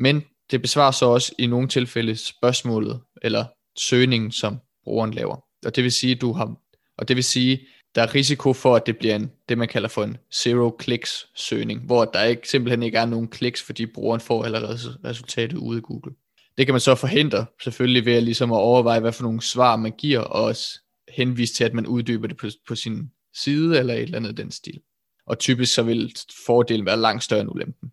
men 0.00 0.24
det 0.52 0.62
besvarer 0.62 0.90
så 0.90 1.06
også 1.06 1.34
i 1.38 1.46
nogle 1.46 1.68
tilfælde 1.68 2.16
spørgsmålet 2.16 3.00
eller 3.22 3.44
søgningen, 3.78 4.32
som 4.32 4.58
brugeren 4.84 5.14
laver. 5.14 5.44
Og 5.66 5.76
det 5.76 5.84
vil 5.84 5.92
sige, 5.92 6.14
du 6.14 6.32
har, 6.32 6.54
og 6.98 7.08
det 7.08 7.16
vil 7.16 7.24
sige, 7.24 7.66
der 7.94 8.02
er 8.02 8.14
risiko 8.14 8.52
for, 8.52 8.76
at 8.76 8.86
det 8.86 8.98
bliver 8.98 9.16
en, 9.16 9.30
det, 9.48 9.58
man 9.58 9.68
kalder 9.68 9.88
for 9.88 10.04
en 10.04 10.16
zero 10.34 10.76
clicks 10.82 11.26
søgning, 11.36 11.86
hvor 11.86 12.04
der 12.04 12.24
ikke, 12.24 12.48
simpelthen 12.48 12.82
ikke 12.82 12.98
er 12.98 13.06
nogen 13.06 13.28
kliks, 13.28 13.62
fordi 13.62 13.86
brugeren 13.86 14.20
får 14.20 14.44
allerede 14.44 14.78
resultatet 15.04 15.56
ude 15.56 15.78
i 15.78 15.82
Google. 15.82 16.14
Det 16.58 16.66
kan 16.66 16.72
man 16.72 16.80
så 16.80 16.94
forhindre, 16.94 17.46
selvfølgelig 17.62 18.04
ved 18.04 18.12
at, 18.12 18.22
ligesom 18.22 18.52
at 18.52 18.58
overveje, 18.58 19.00
hvad 19.00 19.12
for 19.12 19.22
nogle 19.22 19.42
svar 19.42 19.76
man 19.76 19.92
giver, 19.98 20.20
og 20.20 20.44
også 20.44 20.80
henvise 21.08 21.54
til, 21.54 21.64
at 21.64 21.74
man 21.74 21.86
uddyber 21.86 22.28
det 22.28 22.36
på, 22.36 22.46
på 22.68 22.74
sin 22.74 23.10
side, 23.34 23.78
eller 23.78 23.94
et 23.94 24.02
eller 24.02 24.18
andet 24.18 24.36
den 24.36 24.50
stil. 24.50 24.80
Og 25.26 25.38
typisk 25.38 25.74
så 25.74 25.82
vil 25.82 26.14
fordelen 26.46 26.86
være 26.86 27.00
langt 27.00 27.24
større 27.24 27.40
end 27.40 27.50
ulempen. 27.50 27.92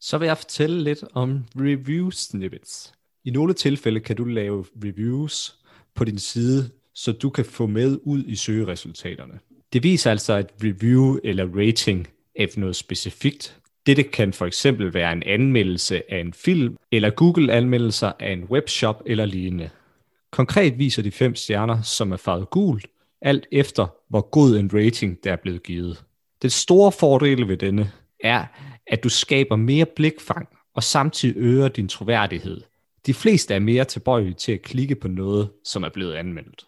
Så 0.00 0.18
vil 0.18 0.26
jeg 0.26 0.38
fortælle 0.38 0.84
lidt 0.84 1.04
om 1.12 1.44
review 1.56 2.10
snippets. 2.10 2.92
I 3.24 3.30
nogle 3.30 3.54
tilfælde 3.54 4.00
kan 4.00 4.16
du 4.16 4.24
lave 4.24 4.64
reviews 4.84 5.58
på 5.94 6.04
din 6.04 6.18
side, 6.18 6.70
så 6.94 7.12
du 7.12 7.30
kan 7.30 7.44
få 7.44 7.66
med 7.66 7.98
ud 8.02 8.24
i 8.24 8.34
søgeresultaterne. 8.34 9.38
Det 9.72 9.82
viser 9.82 10.10
altså 10.10 10.38
et 10.38 10.48
review 10.64 11.18
eller 11.24 11.46
rating 11.56 12.08
af 12.36 12.48
noget 12.56 12.76
specifikt. 12.76 13.56
Dette 13.86 14.02
kan 14.02 14.32
for 14.32 14.46
eksempel 14.46 14.94
være 14.94 15.12
en 15.12 15.22
anmeldelse 15.22 16.12
af 16.12 16.20
en 16.20 16.32
film, 16.32 16.76
eller 16.92 17.10
Google-anmeldelser 17.10 18.12
af 18.20 18.32
en 18.32 18.44
webshop 18.44 19.02
eller 19.06 19.24
lignende. 19.24 19.70
Konkret 20.30 20.78
viser 20.78 21.02
de 21.02 21.10
fem 21.10 21.34
stjerner, 21.34 21.82
som 21.82 22.12
er 22.12 22.16
farvet 22.16 22.50
gult, 22.50 22.86
alt 23.22 23.46
efter 23.52 23.86
hvor 24.08 24.20
god 24.30 24.56
en 24.56 24.70
rating 24.74 25.18
der 25.24 25.32
er 25.32 25.36
blevet 25.36 25.62
givet. 25.62 26.04
Den 26.42 26.50
store 26.50 26.92
fordel 26.92 27.48
ved 27.48 27.56
denne 27.56 27.92
er, 28.20 28.44
at 28.86 29.04
du 29.04 29.08
skaber 29.08 29.56
mere 29.56 29.86
blikfang 29.86 30.48
og 30.74 30.82
samtidig 30.82 31.36
øger 31.36 31.68
din 31.68 31.88
troværdighed. 31.88 32.60
De 33.06 33.14
fleste 33.14 33.54
er 33.54 33.58
mere 33.58 33.84
tilbøjelige 33.84 34.34
til 34.34 34.52
at 34.52 34.62
klikke 34.62 34.94
på 34.94 35.08
noget, 35.08 35.48
som 35.64 35.82
er 35.82 35.88
blevet 35.88 36.14
anmeldt. 36.14 36.66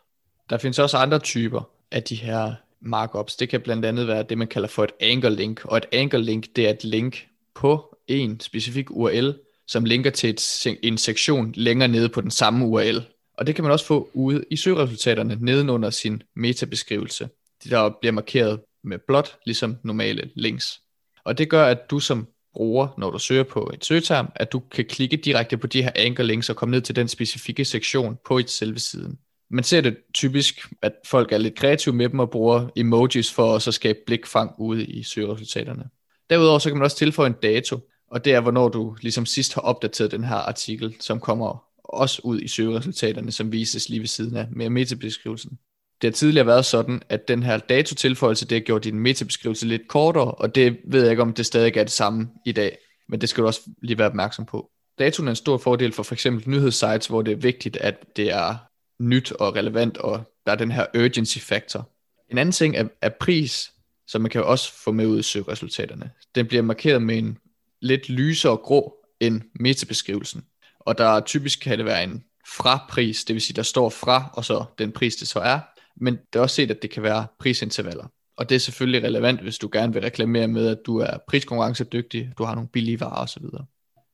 Der 0.51 0.59
findes 0.59 0.79
også 0.79 0.97
andre 0.97 1.19
typer 1.19 1.71
af 1.91 2.03
de 2.03 2.15
her 2.15 2.55
markups. 2.81 3.37
Det 3.37 3.49
kan 3.49 3.61
blandt 3.61 3.85
andet 3.85 4.07
være 4.07 4.23
det, 4.23 4.39
man 4.39 4.49
kalder 4.49 4.69
for 4.69 4.85
et 4.85 4.93
anchor 5.01 5.29
link, 5.29 5.65
og 5.65 5.77
et 5.77 5.87
anchor 5.93 6.19
link, 6.19 6.47
det 6.57 6.67
er 6.67 6.71
et 6.71 6.85
link 6.85 7.27
på 7.55 7.97
en 8.07 8.41
specifik 8.41 8.91
URL, 8.91 9.35
som 9.67 9.85
linker 9.85 10.11
til 10.11 10.31
et, 10.31 10.67
en 10.83 10.99
sektion 10.99 11.53
længere 11.57 11.89
nede 11.89 12.09
på 12.09 12.21
den 12.21 12.31
samme 12.31 12.67
URL. 12.67 13.03
Og 13.35 13.47
det 13.47 13.55
kan 13.55 13.65
man 13.65 13.73
også 13.73 13.87
få 13.87 14.11
ude 14.15 14.45
i 14.51 14.57
søgeresultaterne 14.57 15.39
nedenunder 15.41 15.91
sin 15.91 16.23
metabeskrivelse. 16.37 17.29
Der 17.71 17.91
bliver 18.01 18.13
markeret 18.13 18.61
med 18.85 18.99
blot, 19.07 19.37
ligesom 19.47 19.77
normale 19.85 20.31
links. 20.35 20.81
Og 21.29 21.39
det 21.39 21.51
gør, 21.51 21.67
at 21.67 21.91
du 21.91 22.01
som 22.01 22.27
bruger, 22.55 22.89
når 22.99 23.11
du 23.11 23.19
søger 23.19 23.43
på 23.43 23.71
et 23.75 23.85
søgeterm, 23.85 24.29
at 24.35 24.53
du 24.53 24.59
kan 24.59 24.85
klikke 24.85 25.17
direkte 25.17 25.57
på 25.57 25.67
de 25.67 25.83
her 25.83 25.91
anchor 25.97 26.25
links 26.25 26.51
og 26.51 26.57
komme 26.57 26.71
ned 26.71 26.81
til 26.81 26.97
den 26.97 27.09
specifikke 27.09 27.65
sektion 27.65 28.19
på 28.27 28.39
et 28.39 28.51
selve 28.51 28.79
siden. 28.79 29.19
Man 29.51 29.65
ser 29.65 29.81
det 29.81 29.97
typisk, 30.15 30.69
at 30.83 30.93
folk 31.07 31.33
er 31.33 31.39
lidt 31.39 31.55
kreative 31.55 31.95
med 31.95 32.09
dem 32.09 32.21
og 32.21 32.31
bruger 32.31 32.69
emojis 32.77 33.33
for 33.33 33.55
at 33.55 33.63
så 33.63 33.73
skabe 33.73 33.99
blikfang 34.07 34.55
ude 34.59 34.85
i 34.85 35.03
søgeresultaterne. 35.03 35.85
Derudover 36.31 36.59
så 36.59 36.69
kan 36.69 36.77
man 36.77 36.85
også 36.85 36.97
tilføje 36.97 37.27
en 37.27 37.37
dato, 37.43 37.79
og 38.11 38.25
det 38.25 38.33
er, 38.33 38.41
hvornår 38.41 38.69
du 38.69 38.97
ligesom 39.03 39.27
sidst 39.27 39.55
har 39.55 39.61
opdateret 39.61 40.11
den 40.11 40.25
her 40.25 40.37
artikel, 40.37 40.97
som 41.01 41.21
kommer 41.21 41.65
også 41.85 42.21
ud 42.25 42.41
i 42.41 42.49
søgeresultaterne, 42.49 43.33
som 43.33 43.53
vises 43.53 43.89
lige 43.89 44.01
ved 44.01 44.07
siden 44.07 44.37
af 44.37 44.47
med 44.51 44.71
metabeskrivelsen. 44.71 45.59
Det 46.03 46.09
har 46.09 46.13
tidligere 46.13 46.47
været 46.47 46.65
sådan, 46.65 47.03
at 47.09 47.29
den 47.29 47.43
her 47.43 47.59
datotilføjelse, 47.59 48.47
det 48.47 48.57
har 48.57 48.61
gjort 48.61 48.85
din 48.85 48.99
metabeskrivelse 48.99 49.67
lidt 49.67 49.89
kortere, 49.89 50.31
og 50.31 50.55
det 50.55 50.79
ved 50.85 51.03
jeg 51.03 51.11
ikke, 51.11 51.23
om 51.23 51.33
det 51.33 51.47
stadig 51.47 51.77
er 51.77 51.85
det 51.85 51.93
samme 51.93 52.29
i 52.47 52.53
dag, 52.53 52.79
men 53.09 53.21
det 53.21 53.29
skal 53.29 53.43
du 53.43 53.47
også 53.47 53.61
lige 53.83 53.99
være 53.99 54.09
opmærksom 54.09 54.47
på. 54.47 54.71
Datoen 54.99 55.29
er 55.29 55.33
en 55.33 55.37
stor 55.37 55.59
fordel 55.59 55.93
for 55.93 56.03
f.eks. 56.03 56.27
nyhedssites, 56.47 57.07
hvor 57.07 57.23
det 57.23 57.33
er 57.33 57.37
vigtigt, 57.37 57.77
at 57.77 57.95
det 58.17 58.33
er 58.33 58.57
nyt 58.99 59.33
og 59.33 59.57
relevant, 59.57 59.97
og 59.97 60.25
der 60.47 60.53
er 60.53 60.57
den 60.57 60.71
her 60.71 60.87
urgency 60.95 61.39
factor. 61.39 61.91
En 62.31 62.39
anden 62.39 62.53
ting 62.53 62.77
er, 62.77 62.89
er 63.03 63.11
pris, 63.21 63.71
som 64.07 64.23
man 64.23 64.31
kan 64.31 64.45
også 64.45 64.73
få 64.73 64.93
med 64.93 65.07
ud 65.07 65.19
i 65.19 65.23
søgeresultaterne. 65.23 66.11
Den 66.35 66.47
bliver 66.47 66.63
markeret 66.63 67.03
med 67.03 67.19
en 67.19 67.39
lidt 67.83 68.09
lysere 68.09 68.57
grå 68.57 68.95
end 69.21 69.41
metabeskrivelsen. 69.61 70.45
Og 70.81 70.99
der 70.99 71.21
typisk 71.21 71.61
kan 71.61 71.79
det 71.79 71.87
være 71.87 72.05
en 72.05 72.25
fra-pris, 72.57 73.25
det 73.25 73.35
vil 73.35 73.43
sige, 73.43 73.57
der 73.57 73.63
står 73.63 73.91
fra, 73.91 74.31
og 74.35 74.45
så 74.45 74.65
den 74.79 74.93
pris, 74.93 75.17
det 75.17 75.29
så 75.29 75.39
er. 75.39 75.61
Men 76.01 76.15
det 76.33 76.39
er 76.39 76.41
også 76.41 76.57
set, 76.57 76.71
at 76.71 76.83
det 76.83 76.91
kan 76.91 77.03
være 77.03 77.27
prisintervaller. 77.39 78.07
Og 78.37 78.49
det 78.49 78.55
er 78.55 78.59
selvfølgelig 78.59 79.03
relevant, 79.03 79.41
hvis 79.41 79.59
du 79.59 79.69
gerne 79.73 79.93
vil 79.93 80.03
reklamere 80.03 80.49
med, 80.49 80.69
at 80.69 80.79
du 80.87 80.99
er 80.99 81.19
priskonkurrencedygtig, 81.29 82.33
du 82.39 82.45
har 82.45 82.55
nogle 82.55 82.69
billige 82.69 83.01
varer 83.01 83.23
osv. 83.23 83.45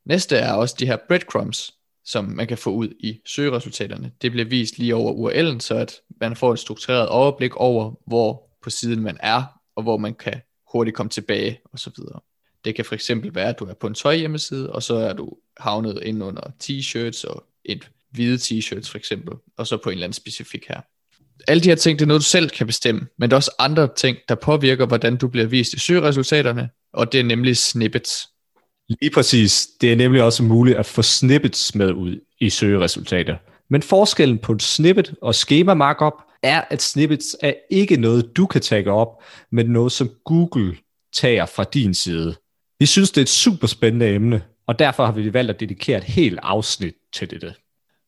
Næste 0.07 0.37
er 0.37 0.53
også 0.53 0.77
de 0.79 0.87
her 0.87 0.97
breadcrumbs, 1.09 1.75
som 2.05 2.25
man 2.25 2.47
kan 2.47 2.59
få 2.59 2.71
ud 2.71 2.89
i 3.01 3.21
søgeresultaterne. 3.27 4.13
Det 4.23 4.31
bliver 4.31 4.45
vist 4.45 4.79
lige 4.79 4.95
over 4.95 5.13
URL'en, 5.13 5.61
så 5.61 5.75
at 5.75 6.01
man 6.21 6.37
får 6.37 6.53
et 6.53 6.59
struktureret 6.59 7.09
overblik 7.09 7.57
over, 7.57 7.95
hvor 8.07 8.57
på 8.63 8.71
siden 8.71 9.01
man 9.01 9.17
er, 9.21 9.61
og 9.77 9.83
hvor 9.83 9.97
man 9.97 10.15
kan 10.15 10.41
hurtigt 10.73 10.97
komme 10.97 11.11
tilbage 11.11 11.61
osv. 11.73 11.93
Det 12.65 12.75
kan 12.75 12.85
for 12.85 12.95
eksempel 12.95 13.35
være, 13.35 13.49
at 13.49 13.59
du 13.59 13.65
er 13.65 13.75
på 13.75 13.87
en 13.87 13.95
tøjhjemmeside, 13.95 14.73
og 14.73 14.83
så 14.83 14.95
er 14.95 15.13
du 15.13 15.37
havnet 15.57 16.03
ind 16.03 16.23
under 16.23 16.43
t-shirts 16.65 17.31
og 17.31 17.47
et 17.65 17.91
hvide 18.11 18.37
t-shirts 18.37 18.91
for 18.91 18.99
eksempel, 18.99 19.35
og 19.57 19.67
så 19.67 19.77
på 19.77 19.91
en 19.91 19.93
eller 19.93 20.05
anden 20.05 20.15
specifik 20.15 20.65
her. 20.69 20.81
Alle 21.49 21.61
de 21.61 21.69
her 21.69 21.77
ting, 21.77 21.99
det 21.99 22.05
er 22.05 22.07
noget, 22.07 22.21
du 22.21 22.25
selv 22.25 22.51
kan 22.51 22.67
bestemme, 22.67 23.07
men 23.19 23.31
der 23.31 23.35
er 23.35 23.39
også 23.39 23.55
andre 23.59 23.89
ting, 23.97 24.17
der 24.29 24.35
påvirker, 24.35 24.87
hvordan 24.87 25.17
du 25.17 25.29
bliver 25.29 25.47
vist 25.47 25.73
i 25.73 25.79
søgeresultaterne, 25.79 26.69
og 26.93 27.13
det 27.13 27.21
er 27.21 27.25
nemlig 27.25 27.57
snippets. 27.57 28.29
Lige 28.89 29.11
præcis. 29.11 29.69
Det 29.81 29.93
er 29.93 29.97
nemlig 29.97 30.23
også 30.23 30.43
muligt 30.43 30.79
at 30.79 30.87
få 30.87 31.03
snippets 31.03 31.75
med 31.75 31.93
ud 31.93 32.21
i 32.41 32.51
søgeresultater. 32.51 33.37
Men 33.71 33.83
forskellen 33.83 34.39
på 34.39 34.53
et 34.53 34.63
snippet 34.63 35.15
og 35.23 35.35
schema 35.35 35.75
markup 35.75 36.13
er, 36.43 36.65
at 36.71 36.83
snippets 36.83 37.37
er 37.41 37.53
ikke 37.71 37.97
noget, 37.97 38.37
du 38.37 38.47
kan 38.47 38.61
tage 38.61 38.91
op, 38.91 39.23
men 39.53 39.67
noget, 39.67 39.93
som 39.93 40.11
Google 40.25 40.77
tager 41.15 41.47
fra 41.47 41.65
din 41.65 41.95
side. 41.95 42.35
Vi 42.79 42.87
synes, 42.87 43.11
det 43.11 43.21
er 43.21 43.25
et 43.25 43.29
super 43.29 43.67
spændende 43.67 44.09
emne, 44.09 44.43
og 44.67 44.79
derfor 44.79 45.05
har 45.05 45.13
vi 45.13 45.33
valgt 45.33 45.51
at 45.51 45.61
dedikere 45.61 45.99
et 45.99 46.05
helt 46.05 46.39
afsnit 46.43 46.95
til 47.13 47.31
dette. 47.31 47.55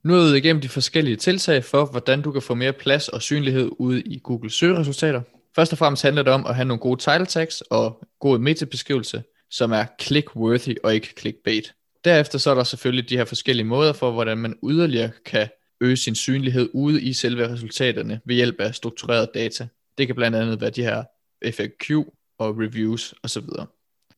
Nu 0.06 0.14
er 0.14 0.32
vi 0.32 0.38
igennem 0.38 0.62
de 0.62 0.68
forskellige 0.68 1.16
tiltag 1.16 1.64
for, 1.64 1.84
hvordan 1.84 2.22
du 2.22 2.32
kan 2.32 2.42
få 2.42 2.54
mere 2.54 2.72
plads 2.72 3.08
og 3.08 3.22
synlighed 3.22 3.70
ude 3.78 4.02
i 4.02 4.20
Google 4.24 4.50
søgeresultater. 4.50 5.22
Først 5.56 5.72
og 5.72 5.78
fremmest 5.78 6.02
handler 6.02 6.22
det 6.22 6.32
om 6.32 6.46
at 6.46 6.54
have 6.54 6.64
nogle 6.64 6.80
gode 6.80 7.00
title 7.00 7.26
tags 7.26 7.60
og 7.60 8.06
god 8.20 8.38
metabeskrivelse, 8.38 9.22
som 9.50 9.72
er 9.72 9.84
click-worthy 10.02 10.74
og 10.84 10.94
ikke 10.94 11.14
clickbait. 11.18 11.74
Derefter 12.04 12.38
så 12.38 12.50
er 12.50 12.54
der 12.54 12.64
selvfølgelig 12.64 13.08
de 13.08 13.16
her 13.16 13.24
forskellige 13.24 13.66
måder 13.66 13.92
for, 13.92 14.10
hvordan 14.10 14.38
man 14.38 14.58
yderligere 14.68 15.10
kan 15.24 15.48
øge 15.80 15.96
sin 15.96 16.14
synlighed 16.14 16.68
ude 16.74 17.02
i 17.02 17.12
selve 17.12 17.52
resultaterne 17.52 18.20
ved 18.24 18.34
hjælp 18.34 18.60
af 18.60 18.74
struktureret 18.74 19.28
data. 19.34 19.68
Det 19.98 20.06
kan 20.06 20.16
blandt 20.16 20.36
andet 20.36 20.60
være 20.60 20.70
de 20.70 20.82
her 20.82 21.04
FAQ 21.52 21.90
og 22.38 22.58
reviews 22.58 23.14
osv. 23.22 23.44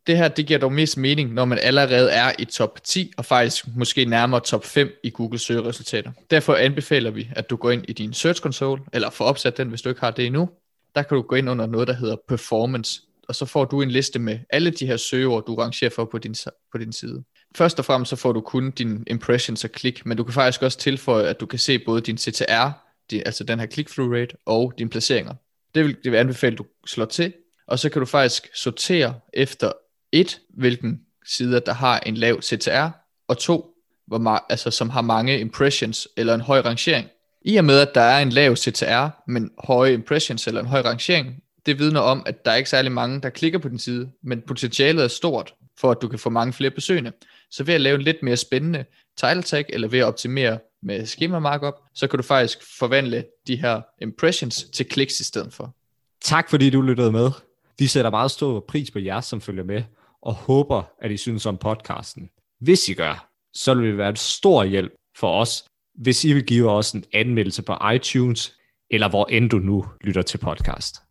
Det 0.08 0.16
her, 0.16 0.28
det 0.28 0.46
giver 0.46 0.58
dog 0.58 0.72
mest 0.72 0.96
mening, 0.96 1.32
når 1.32 1.44
man 1.44 1.58
allerede 1.62 2.10
er 2.10 2.32
i 2.38 2.44
top 2.44 2.84
10, 2.84 3.12
og 3.16 3.24
faktisk 3.24 3.64
måske 3.76 4.04
nærmere 4.04 4.40
top 4.40 4.64
5 4.64 4.90
i 5.04 5.10
Google 5.10 5.38
søgeresultater. 5.38 6.12
Derfor 6.30 6.54
anbefaler 6.54 7.10
vi, 7.10 7.28
at 7.36 7.50
du 7.50 7.56
går 7.56 7.70
ind 7.70 7.84
i 7.88 7.92
din 7.92 8.12
Search 8.12 8.40
Console, 8.40 8.82
eller 8.92 9.10
får 9.10 9.24
opsat 9.24 9.56
den, 9.56 9.68
hvis 9.68 9.82
du 9.82 9.88
ikke 9.88 10.00
har 10.00 10.10
det 10.10 10.26
endnu. 10.26 10.48
Der 10.94 11.02
kan 11.02 11.16
du 11.16 11.22
gå 11.22 11.36
ind 11.36 11.50
under 11.50 11.66
noget, 11.66 11.88
der 11.88 11.94
hedder 11.94 12.16
Performance, 12.28 13.00
og 13.28 13.34
så 13.34 13.46
får 13.46 13.64
du 13.64 13.82
en 13.82 13.90
liste 13.90 14.18
med 14.18 14.38
alle 14.50 14.70
de 14.70 14.86
her 14.86 14.96
søgeord, 14.96 15.46
du 15.46 15.54
rangerer 15.54 15.90
for 15.90 16.04
på 16.04 16.18
din, 16.18 16.34
på 16.72 16.78
din 16.78 16.92
side. 16.92 17.24
Først 17.56 17.78
og 17.78 17.84
fremmest 17.84 18.10
så 18.10 18.16
får 18.16 18.32
du 18.32 18.40
kun 18.40 18.70
dine 18.70 19.04
impressions 19.06 19.64
og 19.64 19.70
klik, 19.70 20.06
men 20.06 20.16
du 20.16 20.24
kan 20.24 20.34
faktisk 20.34 20.62
også 20.62 20.78
tilføje, 20.78 21.26
at 21.26 21.40
du 21.40 21.46
kan 21.46 21.58
se 21.58 21.78
både 21.78 22.00
din 22.00 22.18
CTR, 22.18 22.68
din, 23.10 23.22
altså 23.26 23.44
den 23.44 23.60
her 23.60 23.66
click-through 23.66 24.14
rate, 24.14 24.36
og 24.46 24.72
dine 24.78 24.90
placeringer. 24.90 25.34
Det 25.74 25.84
vil, 25.84 25.96
det 26.04 26.12
vil 26.12 26.18
anbefale, 26.18 26.52
at 26.52 26.58
du 26.58 26.64
slår 26.86 27.04
til, 27.04 27.32
og 27.66 27.78
så 27.78 27.88
kan 27.88 28.00
du 28.00 28.06
faktisk 28.06 28.48
sortere 28.54 29.14
efter 29.34 29.72
et, 30.12 30.40
hvilken 30.54 31.00
sider, 31.26 31.60
der 31.60 31.72
har 31.72 31.98
en 31.98 32.16
lav 32.16 32.42
CTR, 32.42 32.88
og 33.28 33.38
to, 33.38 33.74
hvor 34.06 34.18
ma- 34.18 34.46
altså, 34.48 34.70
som 34.70 34.90
har 34.90 35.00
mange 35.00 35.40
impressions 35.40 36.08
eller 36.16 36.34
en 36.34 36.40
høj 36.40 36.60
rangering. 36.60 37.08
I 37.42 37.56
og 37.56 37.64
med, 37.64 37.80
at 37.80 37.94
der 37.94 38.00
er 38.00 38.22
en 38.22 38.30
lav 38.30 38.56
CTR, 38.56 39.08
men 39.26 39.50
høje 39.64 39.92
impressions 39.92 40.46
eller 40.46 40.60
en 40.60 40.66
høj 40.66 40.80
rangering, 40.80 41.42
det 41.66 41.78
vidner 41.78 42.00
om, 42.00 42.22
at 42.26 42.44
der 42.44 42.50
er 42.50 42.56
ikke 42.56 42.70
særlig 42.70 42.92
mange, 42.92 43.20
der 43.20 43.30
klikker 43.30 43.58
på 43.58 43.68
din 43.68 43.78
side, 43.78 44.10
men 44.22 44.42
potentialet 44.46 45.04
er 45.04 45.08
stort, 45.08 45.54
for 45.78 45.90
at 45.90 45.98
du 46.02 46.08
kan 46.08 46.18
få 46.18 46.30
mange 46.30 46.52
flere 46.52 46.70
besøgende. 46.70 47.12
Så 47.50 47.64
ved 47.64 47.74
at 47.74 47.80
lave 47.80 47.94
en 47.94 48.02
lidt 48.02 48.22
mere 48.22 48.36
spændende 48.36 48.84
title 49.16 49.42
tag, 49.42 49.64
eller 49.68 49.88
ved 49.88 49.98
at 49.98 50.04
optimere 50.04 50.58
med 50.82 51.06
schema 51.06 51.38
markup, 51.38 51.74
så 51.94 52.06
kan 52.06 52.16
du 52.16 52.22
faktisk 52.22 52.78
forvandle 52.78 53.24
de 53.46 53.56
her 53.56 53.80
impressions 54.02 54.64
til 54.72 54.86
kliks 54.86 55.20
i 55.20 55.24
stedet 55.24 55.52
for. 55.52 55.74
Tak 56.20 56.50
fordi 56.50 56.70
du 56.70 56.80
lyttede 56.80 57.12
med. 57.12 57.30
Vi 57.78 57.86
sætter 57.86 58.10
meget 58.10 58.30
stor 58.30 58.64
pris 58.68 58.90
på 58.90 58.98
jer, 58.98 59.20
som 59.20 59.40
følger 59.40 59.64
med 59.64 59.82
og 60.28 60.34
håber, 60.34 60.82
at 60.98 61.10
I 61.10 61.16
synes 61.16 61.46
om 61.46 61.56
podcasten. 61.56 62.30
Hvis 62.60 62.88
I 62.88 62.94
gør, 62.94 63.28
så 63.54 63.74
vil 63.74 63.88
det 63.88 63.98
være 63.98 64.08
en 64.08 64.16
stor 64.16 64.64
hjælp 64.64 64.92
for 65.16 65.40
os, 65.40 65.64
hvis 65.94 66.24
I 66.24 66.32
vil 66.32 66.46
give 66.46 66.70
os 66.70 66.92
en 66.92 67.04
anmeldelse 67.12 67.62
på 67.62 67.74
iTunes, 67.94 68.58
eller 68.90 69.08
hvor 69.08 69.26
end 69.26 69.50
du 69.50 69.58
nu 69.58 69.84
lytter 70.00 70.22
til 70.22 70.38
podcast. 70.38 71.07